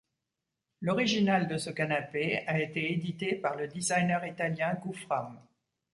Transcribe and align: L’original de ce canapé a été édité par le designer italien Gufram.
L’original 0.81 1.47
de 1.47 1.59
ce 1.59 1.69
canapé 1.69 2.39
a 2.47 2.59
été 2.59 2.91
édité 2.91 3.35
par 3.35 3.55
le 3.55 3.67
designer 3.67 4.25
italien 4.25 4.73
Gufram. 4.83 5.37